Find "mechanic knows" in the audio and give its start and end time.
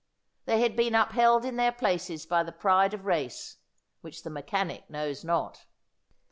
4.31-5.23